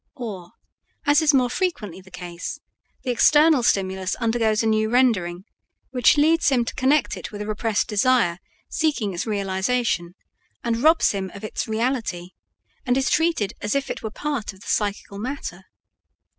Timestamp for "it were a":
13.91-14.11